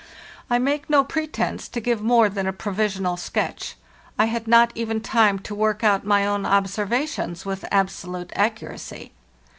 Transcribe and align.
I 0.49 0.57
make 0.57 0.89
no 0.89 1.03
pre 1.03 1.27
tence 1.27 1.69
to 1.69 1.79
give 1.79 2.01
more 2.01 2.27
than 2.27 2.47
a 2.47 2.53
provisional 2.53 3.17
sketch; 3.17 3.75
I 4.17 4.25
had 4.25 4.47
not 4.47 4.71
even 4.73 4.99
time 4.99 5.37
to 5.41 5.53
work 5.53 5.83
out 5.83 6.03
my 6.03 6.25
own 6.25 6.43
observations 6.43 7.45
with 7.45 7.65
abso 7.71 8.07
lute 8.07 8.33
accuracy. 8.35 9.11